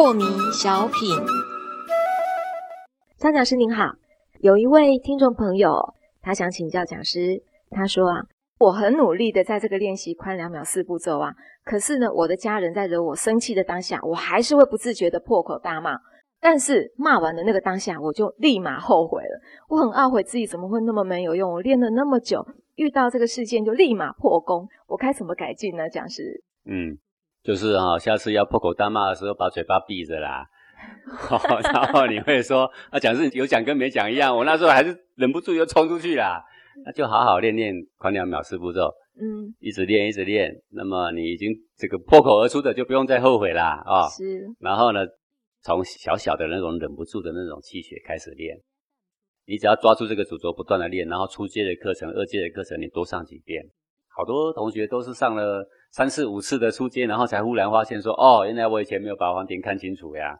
[0.00, 1.14] 破迷小品。
[3.18, 3.92] 张讲师您好，
[4.38, 8.24] 有一位听众朋友，他想请教讲师，他说啊，
[8.60, 11.34] 我很努力的在这个练习宽两秒四步骤啊，
[11.64, 15.98] 可是呢，我的家人在惹我生气的当下，我还是会不自觉的破口大骂。
[16.40, 19.38] 但是骂完的那个当下，我就立马后悔了。
[19.68, 21.52] 我很懊悔自己怎么会那么没有用。
[21.52, 22.42] 我练了那么久，
[22.76, 24.66] 遇到这个事件就立马破功。
[24.86, 25.90] 我该怎么改进呢？
[25.90, 26.96] 讲师，嗯，
[27.42, 30.46] 就是啊，下次要破口大骂的时候，把嘴巴闭着啦。
[31.72, 34.36] 然后你会说，啊，讲是有讲跟没讲一样。
[34.36, 36.42] 我那时候还是忍不住又冲出去啦。
[36.84, 40.54] 那就好好练练宽两秒四步骤，嗯，一直练一直练。
[40.70, 43.82] 那么你已经这个破口而出的，就不用再后悔啦。
[43.84, 44.08] 啊。
[44.08, 44.24] 是。
[44.58, 45.00] 然后呢？
[45.62, 48.58] 从小小的那种忍不住的那种气血开始练，
[49.44, 53.62] 你只要抓住这个主轴，不断的练，然后初阶的课程、二阶的课程，你多上几遍。
[54.20, 60.38] 好多同学都是上了三四五次的初阶，然后才忽然发现说：“哦，原来我以前没有把黄庭看清楚呀。”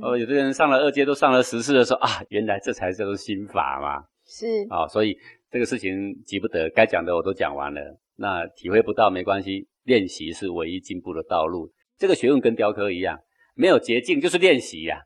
[0.00, 4.04] 哦，有的人上了二阶都上了十次的时候啊，原来这才叫做心法嘛。
[4.24, 5.18] 是啊，所以
[5.50, 7.80] 这个事情急不得，该讲的我都讲完了。
[8.14, 11.68] 那体会不到没关系，练习是唯一进步的道路。
[11.98, 13.18] 这个学问跟雕刻一样。
[13.56, 15.00] 没有捷径，就是练习呀。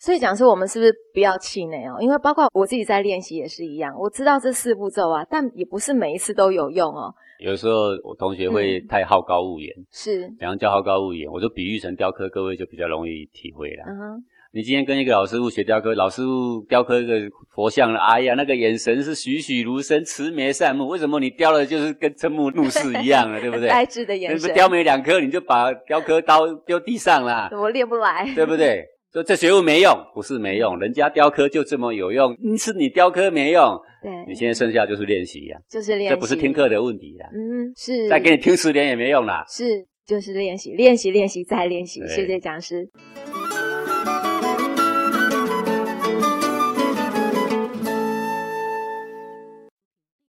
[0.00, 1.98] 所以讲说，我们是不是不要气馁哦？
[2.00, 7.14] 因为包括我自己在练习也是一样，我知道这四步骤啊，但也不是每一次都有用哦。
[7.38, 11.30] 有时候我同学会太好高骛远，是，怎样叫好高骛远？
[11.30, 13.84] 我就比喻成雕刻，各位就比较容易体会了。
[13.86, 14.24] 嗯哼。
[14.52, 17.14] 你今天跟一个老师傅学雕刻，老师傅雕刻一个
[17.54, 20.88] 佛像了，哎呀，那个眼神是栩栩如生、慈眉善目。
[20.88, 23.68] 为什么你雕的就是跟瞠目怒视一样了， 对不对？
[23.68, 24.50] 呆滞的眼神。
[24.54, 27.48] 雕没两颗，你就把雕刻刀丢地上了。
[27.52, 28.84] 我练不来， 对不对？
[29.12, 33.76] 说这学问没用，不是没用，人家雕刻就这么有用，因此你雕刻没用。
[34.00, 37.26] 对，你现在剩下就是练习呀，就是练习，这不是听课的问题呀。
[37.34, 38.08] 嗯，是。
[38.08, 39.44] 再给你听十年也没用啦。
[39.48, 42.00] 是，就是练习，练习，练习，再练习。
[42.06, 42.88] 谢谢讲师。